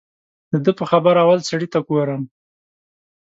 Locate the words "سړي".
1.49-1.67